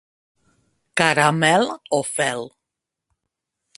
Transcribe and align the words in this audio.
Caramel 1.01 1.65
o 2.01 2.03
fel. 2.13 2.41